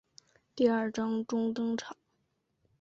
[0.55, 1.95] 第二章中登场。